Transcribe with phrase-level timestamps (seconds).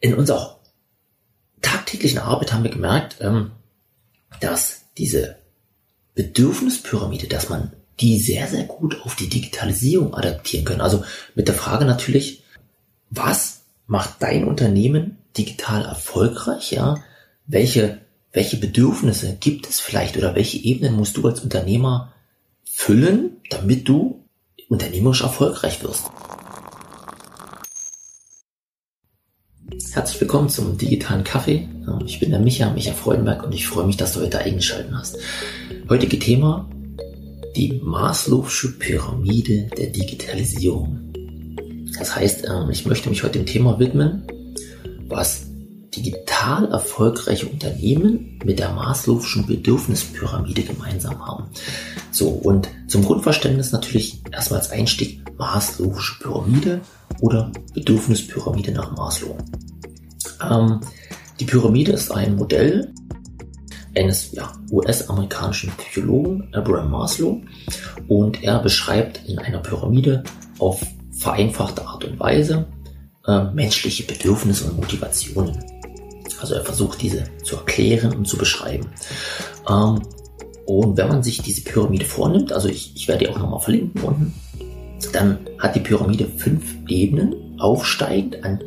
[0.00, 0.60] in unserer
[1.62, 3.52] tagtäglichen Arbeit haben wir gemerkt, ähm,
[4.40, 5.36] dass diese
[6.14, 10.80] Bedürfnispyramide, dass man die sehr, sehr gut auf die Digitalisierung adaptieren können.
[10.80, 11.04] Also
[11.34, 12.42] mit der Frage natürlich,
[13.10, 16.72] was macht dein Unternehmen digital erfolgreich?
[16.72, 17.02] Ja,
[17.46, 18.00] welche,
[18.32, 22.12] welche Bedürfnisse gibt es vielleicht oder welche Ebenen musst du als Unternehmer
[22.64, 24.24] füllen, damit du
[24.68, 26.04] unternehmerisch erfolgreich wirst?
[29.92, 31.68] Herzlich willkommen zum digitalen Kaffee.
[32.06, 35.18] Ich bin der Micha, Micha Freudenberg und ich freue mich, dass du heute eingeschaltet hast.
[35.88, 36.68] Heutige Thema,
[37.56, 40.98] die Maslow'sche Pyramide der Digitalisierung.
[41.98, 44.22] Das heißt, ähm, ich möchte mich heute dem Thema widmen,
[45.08, 45.46] was
[45.96, 51.44] digital erfolgreiche Unternehmen mit der Maslow'schen Bedürfnispyramide gemeinsam haben.
[52.10, 56.80] So, und zum Grundverständnis natürlich erstmal als Einstieg Maslow'sche Pyramide
[57.20, 59.36] oder Bedürfnispyramide nach Maslow.
[60.42, 60.80] Ähm,
[61.40, 62.92] die Pyramide ist ein Modell
[63.94, 67.42] eines ja, US-amerikanischen Psychologen Abraham Maslow
[68.08, 70.24] und er beschreibt in einer Pyramide
[70.58, 72.66] auf vereinfachte Art und Weise
[73.26, 75.75] äh, menschliche Bedürfnisse und Motivationen.
[76.40, 78.86] Also er versucht diese zu erklären und zu beschreiben.
[79.68, 80.02] Ähm,
[80.66, 84.02] und wenn man sich diese Pyramide vornimmt, also ich, ich werde die auch nochmal verlinken
[84.02, 84.34] unten,
[85.12, 88.60] dann hat die Pyramide fünf Ebenen aufsteigend, an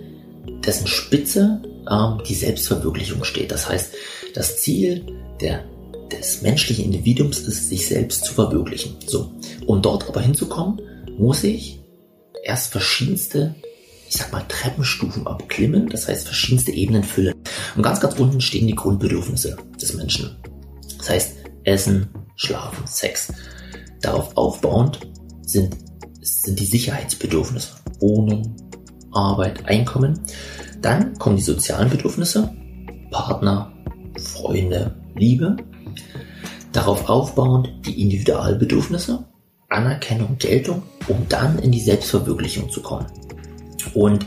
[0.66, 3.52] dessen Spitze ähm, die Selbstverwirklichung steht.
[3.52, 3.94] Das heißt,
[4.34, 5.06] das Ziel
[5.42, 5.64] der,
[6.12, 8.96] des menschlichen Individuums ist, sich selbst zu verwirklichen.
[9.06, 9.32] So.
[9.66, 10.82] Um dort aber hinzukommen,
[11.18, 11.82] muss ich
[12.44, 13.56] erst verschiedenste,
[14.10, 17.36] ich sag mal, Treppenstufen abklimmen, das heißt verschiedenste Ebenen füllen.
[17.76, 20.36] Und ganz, ganz unten stehen die Grundbedürfnisse des Menschen.
[20.98, 23.32] Das heißt, Essen, Schlafen, Sex.
[24.02, 25.00] Darauf aufbauend
[25.44, 25.78] sind,
[26.22, 27.70] sind die Sicherheitsbedürfnisse.
[28.00, 28.56] Wohnen,
[29.12, 30.20] Arbeit, Einkommen.
[30.82, 32.52] Dann kommen die sozialen Bedürfnisse,
[33.12, 33.72] Partner,
[34.18, 35.56] Freunde, Liebe.
[36.72, 39.26] Darauf aufbauend die Individualbedürfnisse,
[39.70, 43.06] Anerkennung, Geltung, um dann in die Selbstverwirklichung zu kommen.
[43.94, 44.26] Und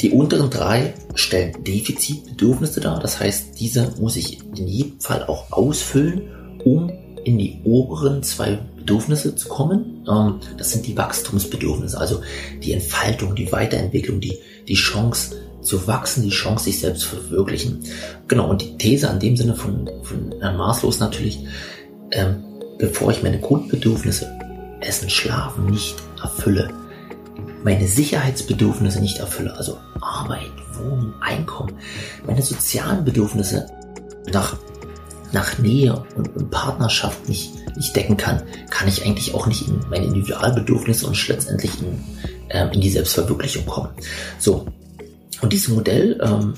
[0.00, 2.98] die unteren drei stellen Defizitbedürfnisse dar.
[2.98, 6.22] Das heißt, diese muss ich in jedem Fall auch ausfüllen,
[6.64, 6.92] um
[7.24, 10.04] in die oberen zwei Bedürfnisse zu kommen.
[10.08, 12.20] Ähm, das sind die Wachstumsbedürfnisse, also
[12.62, 17.80] die Entfaltung, die Weiterentwicklung, die, die Chance zu wachsen, die Chance, sich selbst zu verwirklichen.
[18.28, 21.40] Genau, und die These an dem Sinne von, von Herrn Maßlos natürlich,
[22.10, 22.44] ähm,
[22.78, 24.30] bevor ich meine Grundbedürfnisse,
[24.80, 26.68] Essen, Schlafen nicht erfülle,
[27.64, 31.72] meine Sicherheitsbedürfnisse nicht erfülle, also Arbeit, Wohnen, Einkommen,
[32.26, 33.66] meine sozialen Bedürfnisse
[34.32, 34.56] nach,
[35.32, 39.80] nach Nähe und, und Partnerschaft nicht, nicht decken kann, kann ich eigentlich auch nicht in
[39.90, 41.98] meine Individualbedürfnisse und letztendlich in,
[42.50, 43.90] ähm, in die Selbstverwirklichung kommen.
[44.38, 44.66] So,
[45.40, 46.54] und dieses Modell ähm,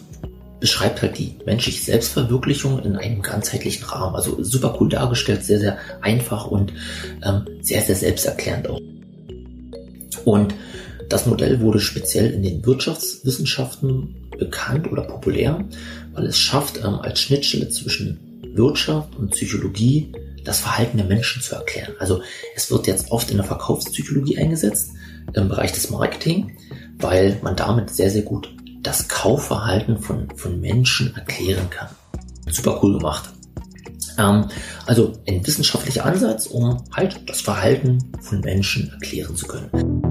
[0.58, 4.16] beschreibt halt die menschliche Selbstverwirklichung in einem ganzheitlichen Rahmen.
[4.16, 6.72] Also super cool dargestellt, sehr, sehr einfach und
[7.24, 8.80] ähm, sehr, sehr selbsterklärend auch.
[10.24, 10.54] Und
[11.08, 15.64] das Modell wurde speziell in den Wirtschaftswissenschaften bekannt oder populär,
[16.12, 18.18] weil es schafft, ähm, als Schnittstelle zwischen
[18.54, 20.12] Wirtschaft und Psychologie
[20.44, 21.94] das Verhalten der Menschen zu erklären.
[21.98, 22.22] Also
[22.54, 24.92] es wird jetzt oft in der Verkaufspsychologie eingesetzt,
[25.32, 26.56] im Bereich des Marketing,
[26.98, 31.88] weil man damit sehr, sehr gut das Kaufverhalten von, von Menschen erklären kann.
[32.48, 33.30] Super cool gemacht.
[34.18, 34.46] Ähm,
[34.86, 40.05] also ein wissenschaftlicher Ansatz, um halt das Verhalten von Menschen erklären zu können.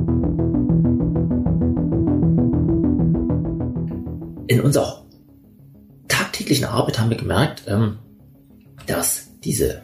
[4.55, 5.03] In unserer
[6.07, 7.97] tagtäglichen Arbeit haben wir gemerkt, ähm,
[8.87, 9.81] dass diese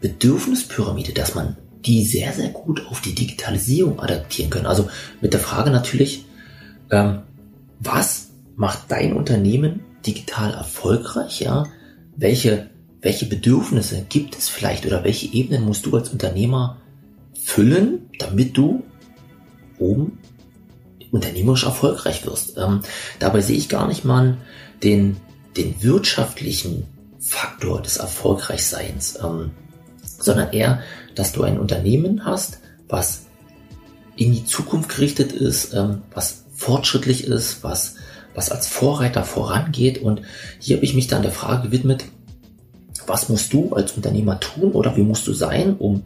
[0.00, 4.66] Bedürfnispyramide, dass man die sehr, sehr gut auf die Digitalisierung adaptieren können.
[4.66, 4.88] Also
[5.20, 6.24] mit der Frage natürlich,
[6.90, 7.20] ähm,
[7.78, 11.46] was macht dein Unternehmen digital erfolgreich?
[12.16, 16.78] Welche, welche Bedürfnisse gibt es vielleicht oder welche Ebenen musst du als Unternehmer
[17.40, 18.82] füllen, damit du
[19.78, 20.18] oben
[21.14, 22.58] unternehmerisch erfolgreich wirst?
[22.58, 22.80] Ähm,
[23.18, 24.36] dabei sehe ich gar nicht mal
[24.82, 25.16] den,
[25.56, 26.86] den wirtschaftlichen
[27.20, 29.52] Faktor des Erfolgreichseins, ähm,
[30.02, 30.80] sondern eher,
[31.14, 32.58] dass du ein Unternehmen hast,
[32.88, 33.26] was
[34.16, 37.94] in die Zukunft gerichtet ist, ähm, was fortschrittlich ist, was,
[38.34, 39.98] was als Vorreiter vorangeht.
[40.02, 40.22] Und
[40.58, 42.04] hier habe ich mich dann der Frage gewidmet,
[43.06, 46.02] was musst du als Unternehmer tun oder wie musst du sein, um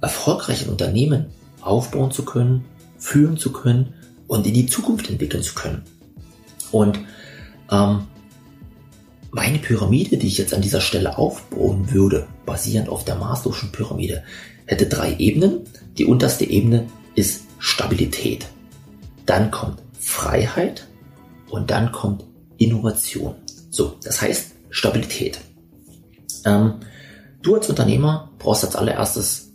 [0.00, 1.26] erfolgreich ein Unternehmen
[1.60, 2.64] aufbauen zu können,
[2.98, 3.94] führen zu können
[4.32, 5.82] und in die Zukunft entwickeln zu können.
[6.70, 6.98] Und
[7.70, 8.06] ähm,
[9.30, 14.24] meine Pyramide, die ich jetzt an dieser Stelle aufbauen würde, basierend auf der Maslow'schen Pyramide,
[14.64, 15.60] hätte drei Ebenen.
[15.98, 18.46] Die unterste Ebene ist Stabilität.
[19.26, 20.88] Dann kommt Freiheit
[21.50, 22.24] und dann kommt
[22.56, 23.34] Innovation.
[23.68, 25.40] So, das heißt Stabilität.
[26.46, 26.76] Ähm,
[27.42, 29.52] du als Unternehmer brauchst als allererstes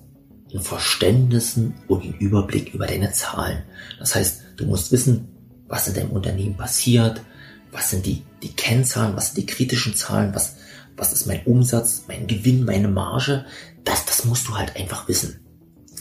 [0.53, 3.63] ein Verständnis und einen Überblick über deine Zahlen.
[3.97, 5.29] Das heißt, du musst wissen,
[5.67, 7.21] was in deinem Unternehmen passiert,
[7.71, 10.55] was sind die, die Kennzahlen, was sind die kritischen Zahlen, was,
[10.95, 13.45] was ist mein Umsatz, mein Gewinn, meine Marge.
[13.83, 15.39] Das, das musst du halt einfach wissen.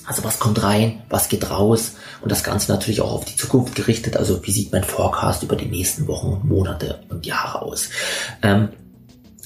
[0.06, 3.74] Also was kommt rein, was geht raus und das Ganze natürlich auch auf die Zukunft
[3.74, 4.16] gerichtet.
[4.16, 7.90] Also wie sieht mein Forecast über die nächsten Wochen, Monate und Jahre aus.
[8.42, 8.68] Ähm,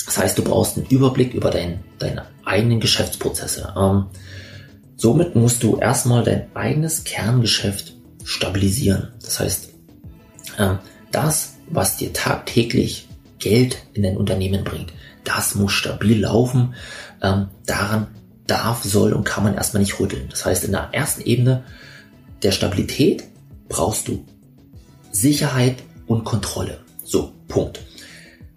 [0.04, 3.72] das heißt, du brauchst einen Überblick über dein, deine eigenen Geschäftsprozesse.
[3.76, 4.06] Ähm,
[4.96, 9.08] somit musst du erstmal dein eigenes Kerngeschäft stabilisieren.
[9.22, 9.70] Das heißt,
[10.58, 10.78] ähm,
[11.10, 13.08] das, was dir tagtäglich
[13.38, 14.92] Geld in dein Unternehmen bringt,
[15.24, 16.74] das muss stabil laufen.
[17.22, 18.08] Ähm, daran
[18.46, 20.28] darf, soll und kann man erstmal nicht rütteln.
[20.30, 21.64] Das heißt, in der ersten Ebene
[22.42, 23.24] der Stabilität
[23.68, 24.24] brauchst du
[25.12, 25.76] Sicherheit
[26.06, 26.80] und Kontrolle.
[27.04, 27.80] So, Punkt.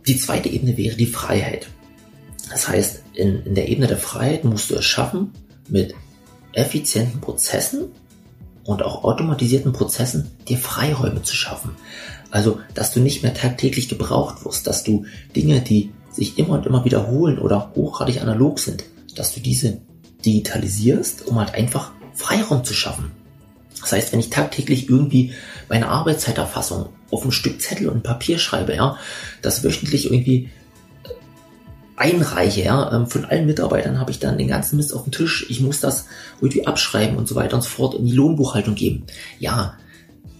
[0.07, 1.67] Die zweite Ebene wäre die Freiheit.
[2.49, 5.31] Das heißt, in, in der Ebene der Freiheit musst du es schaffen,
[5.69, 5.93] mit
[6.51, 7.91] effizienten Prozessen
[8.65, 11.71] und auch automatisierten Prozessen dir Freiräume zu schaffen.
[12.31, 15.05] Also, dass du nicht mehr tagtäglich gebraucht wirst, dass du
[15.35, 18.83] Dinge, die sich immer und immer wiederholen oder hochgradig analog sind,
[19.15, 19.79] dass du diese
[20.25, 23.11] digitalisierst, um halt einfach Freiraum zu schaffen.
[23.81, 25.33] Das heißt, wenn ich tagtäglich irgendwie
[25.67, 28.97] meine Arbeitszeiterfassung auf ein Stück Zettel und Papier schreibe, ja,
[29.41, 30.49] das wöchentlich irgendwie
[32.03, 35.45] einreiche, ja, ähm, von allen Mitarbeitern habe ich dann den ganzen Mist auf dem Tisch,
[35.49, 36.05] ich muss das
[36.41, 39.05] irgendwie abschreiben und so weiter und so fort in die Lohnbuchhaltung geben.
[39.39, 39.77] Ja,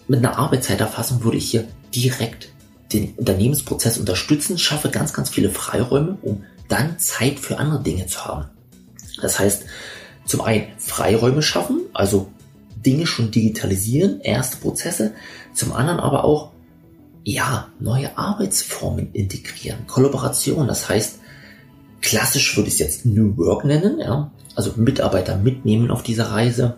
[0.10, 1.66] mit einer Arbeitszeiterfassung würde ich hier
[1.96, 2.50] direkt
[2.92, 8.26] den Unternehmensprozess unterstützen, schaffe ganz, ganz viele Freiräume, um dann Zeit für andere Dinge zu
[8.26, 8.46] haben.
[9.22, 9.64] Das heißt,
[10.26, 12.30] zum einen Freiräume schaffen, also
[12.76, 15.14] Dinge schon digitalisieren, erste Prozesse,
[15.54, 16.52] zum anderen aber auch,
[17.24, 21.20] ja, neue Arbeitsformen integrieren, Kollaboration, das heißt,
[22.04, 26.78] klassisch würde ich es jetzt New Work nennen, ja, also Mitarbeiter mitnehmen auf dieser Reise,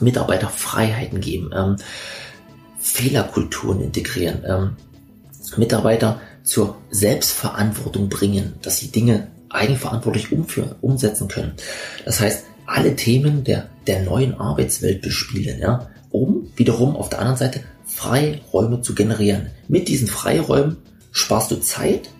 [0.00, 1.76] Mitarbeiter Freiheiten geben, ähm,
[2.78, 4.76] Fehlerkulturen integrieren, ähm,
[5.56, 11.54] Mitarbeiter zur Selbstverantwortung bringen, dass sie Dinge eigenverantwortlich umführen, umsetzen können.
[12.04, 17.38] Das heißt, alle Themen der, der neuen Arbeitswelt bespielen, ja, um wiederum auf der anderen
[17.38, 19.50] Seite Freiräume zu generieren.
[19.68, 20.78] Mit diesen Freiräumen
[21.10, 22.10] sparst du Zeit,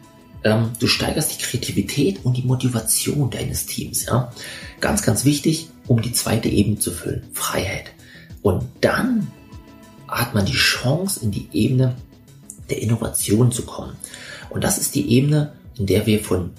[0.44, 4.06] ähm, du steigerst die Kreativität und die Motivation deines Teams.
[4.06, 4.32] Ja.
[4.80, 7.92] Ganz, ganz wichtig, um die zweite Ebene zu füllen, Freiheit.
[8.42, 9.28] Und dann
[10.08, 11.96] hat man die Chance, in die Ebene
[12.68, 13.96] der Innovation zu kommen.
[14.50, 16.50] Und das ist die Ebene, in der wir von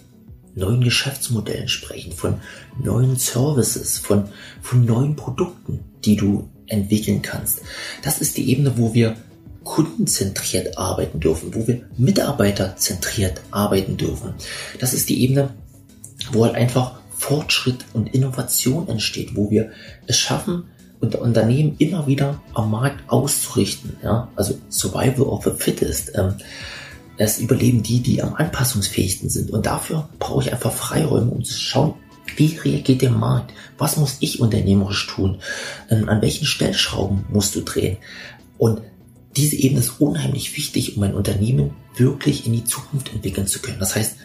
[0.56, 2.40] neuen Geschäftsmodellen sprechen, von
[2.82, 4.30] neuen Services, von,
[4.62, 7.62] von neuen Produkten, die du entwickeln kannst.
[8.04, 9.16] Das ist die Ebene, wo wir
[9.64, 14.34] kundenzentriert arbeiten dürfen, wo wir mitarbeiterzentriert arbeiten dürfen.
[14.80, 15.50] Das ist die Ebene,
[16.32, 19.72] wo halt einfach Fortschritt und Innovation entsteht, wo wir
[20.08, 20.66] es schaffen,
[21.00, 23.98] unter Unternehmen immer wieder am Markt auszurichten.
[24.04, 24.30] Ja?
[24.36, 26.12] Also Survival of the Fittest.
[26.16, 26.36] Ähm,
[27.18, 29.52] es überleben die, die am anpassungsfähigsten sind.
[29.52, 31.94] Und dafür brauche ich einfach Freiräume, um zu schauen,
[32.36, 33.54] wie reagiert der Markt?
[33.78, 35.40] Was muss ich unternehmerisch tun?
[35.90, 37.98] Ähm, an welchen Stellschrauben musst du drehen?
[38.58, 38.82] Und
[39.36, 43.80] diese Ebene ist unheimlich wichtig, um ein Unternehmen wirklich in die Zukunft entwickeln zu können.
[43.80, 44.18] Das heißt,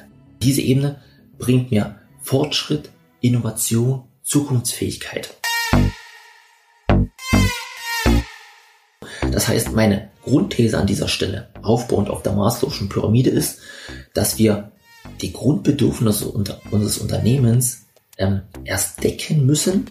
[0.42, 1.00] diese Ebene
[1.38, 2.90] bringt mir Fortschritt,
[3.21, 5.35] Innovation, Zukunftsfähigkeit.
[9.32, 13.61] Das heißt, meine Grundthese an dieser Stelle, aufbauend auf der Maslow'schen Pyramide, ist,
[14.14, 14.73] dass wir
[15.23, 17.87] die Grundbedürfnisse unseres Unternehmens
[18.18, 19.87] ähm, erst decken müssen,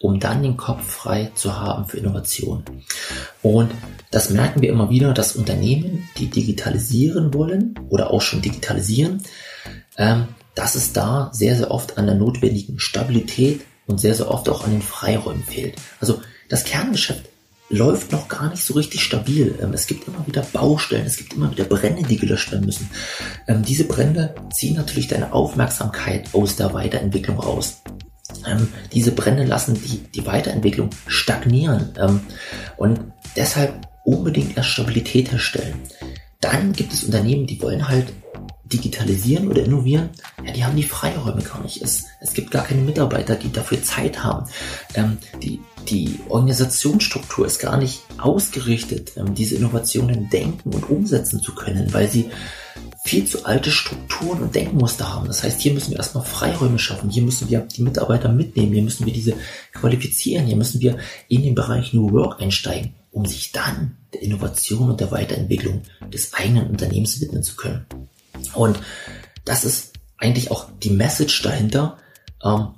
[0.00, 2.64] um dann den Kopf frei zu haben für Innovation.
[3.42, 3.70] Und
[4.10, 9.22] das merken wir immer wieder, dass Unternehmen, die digitalisieren wollen oder auch schon digitalisieren,
[9.96, 14.48] ähm, dass es da sehr, sehr oft an der notwendigen Stabilität und sehr, sehr oft
[14.48, 15.76] auch an den Freiräumen fehlt.
[16.00, 17.24] Also das Kerngeschäft
[17.70, 19.58] läuft noch gar nicht so richtig stabil.
[19.60, 22.88] Ähm, es gibt immer wieder Baustellen, es gibt immer wieder Brände, die gelöscht werden müssen.
[23.48, 27.82] Ähm, diese Brände ziehen natürlich deine Aufmerksamkeit aus der Weiterentwicklung raus.
[28.46, 31.90] Ähm, diese Brände lassen die, die Weiterentwicklung stagnieren
[32.76, 33.00] und
[33.36, 35.80] deshalb unbedingt erst Stabilität herstellen.
[36.40, 38.12] Dann gibt es Unternehmen, die wollen halt
[38.64, 40.10] digitalisieren oder innovieren,
[40.44, 41.82] ja, die haben die Freiräume gar nicht.
[41.82, 44.46] Es, es gibt gar keine Mitarbeiter, die dafür Zeit haben.
[44.94, 51.54] Ähm, die, die Organisationsstruktur ist gar nicht ausgerichtet, ähm, diese Innovationen denken und umsetzen zu
[51.54, 52.30] können, weil sie
[53.04, 55.26] viel zu alte Strukturen und Denkmuster haben.
[55.26, 58.82] Das heißt, hier müssen wir erstmal Freiräume schaffen, hier müssen wir die Mitarbeiter mitnehmen, hier
[58.82, 59.34] müssen wir diese
[59.74, 60.96] qualifizieren, hier müssen wir
[61.28, 66.32] in den Bereich New Work einsteigen, um sich dann der Innovation und der Weiterentwicklung des
[66.32, 67.84] eigenen Unternehmens widmen zu können.
[68.54, 68.78] Und
[69.44, 71.98] das ist eigentlich auch die Message dahinter.
[72.42, 72.68] Ähm,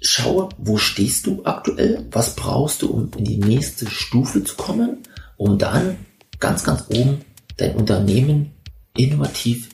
[0.00, 2.06] schaue, wo stehst du aktuell?
[2.12, 4.98] Was brauchst du, um in die nächste Stufe zu kommen,
[5.36, 5.96] um dann
[6.38, 7.22] ganz, ganz oben
[7.56, 8.53] dein Unternehmen
[8.96, 9.70] innovativ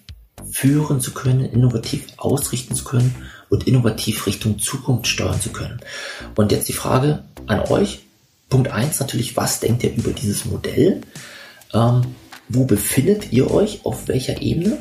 [0.50, 3.14] führen zu können, innovativ ausrichten zu können
[3.48, 5.80] und innovativ Richtung Zukunft steuern zu können.
[6.36, 8.00] Und jetzt die Frage an euch.
[8.48, 11.02] Punkt eins natürlich, was denkt ihr über dieses Modell?
[11.72, 12.02] Ähm,
[12.48, 13.80] wo befindet ihr euch?
[13.84, 14.78] Auf welcher Ebene?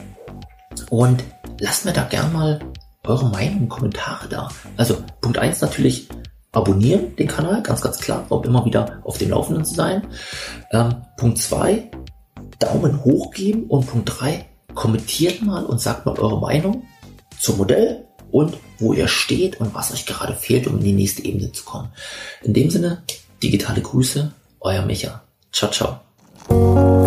[0.89, 1.23] Und
[1.59, 2.59] lasst mir da gern mal
[3.03, 4.49] eure Meinung und Kommentare da.
[4.75, 6.09] Also Punkt eins natürlich
[6.51, 10.07] abonnieren den Kanal, ganz, ganz klar, um immer wieder auf dem Laufenden zu sein.
[10.71, 11.91] Ähm, Punkt zwei
[12.59, 16.83] Daumen hoch geben und Punkt drei kommentiert mal und sagt mal eure Meinung
[17.39, 21.23] zum Modell und wo ihr steht und was euch gerade fehlt, um in die nächste
[21.25, 21.89] Ebene zu kommen.
[22.43, 23.03] In dem Sinne,
[23.41, 25.23] digitale Grüße, euer Micha.
[25.51, 26.98] Ciao, ciao.